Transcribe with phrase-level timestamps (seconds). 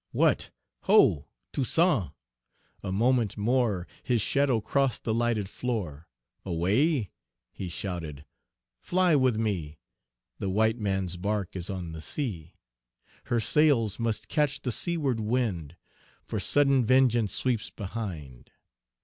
[0.13, 0.49] "What,
[0.85, 2.09] ho, Toussaint!"
[2.81, 6.07] A moment more, His shadow crossed the lighted floor.
[6.43, 7.11] "Away?"
[7.53, 8.25] he shouted;
[8.79, 9.77] "fly with me;
[10.39, 12.55] The white man's bark is on the sea;
[13.25, 15.75] Her sails must catch the seaward wind,
[16.23, 18.49] For sudden vengeance sweeps behind.